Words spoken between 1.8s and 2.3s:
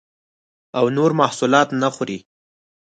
نه خوري